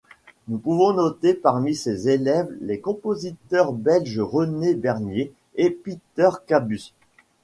[0.47, 6.95] Nous pouvons noter parmi ses élèves les compositeurs belges René Bernier et Peter Cabus.